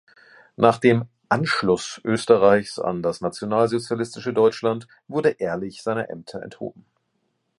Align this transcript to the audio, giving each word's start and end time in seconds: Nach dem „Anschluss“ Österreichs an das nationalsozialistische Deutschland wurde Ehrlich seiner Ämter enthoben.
Nach 0.55 0.79
dem 0.79 1.05
„Anschluss“ 1.29 2.01
Österreichs 2.03 2.79
an 2.79 3.03
das 3.03 3.21
nationalsozialistische 3.21 4.33
Deutschland 4.33 4.87
wurde 5.07 5.35
Ehrlich 5.37 5.83
seiner 5.83 6.09
Ämter 6.09 6.41
enthoben. 6.41 6.87